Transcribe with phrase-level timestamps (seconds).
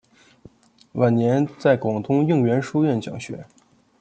[0.93, 3.45] 晚年在广东应元书院讲学。